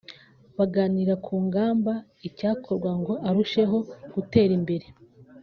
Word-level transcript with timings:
baganira 0.57 1.13
ku 1.25 1.33
ngamba 1.45 1.93
n’icyakorwa 2.19 2.91
ngo 2.99 3.13
arusheho 3.29 3.77
gutera 4.13 4.51
imbere 4.59 4.87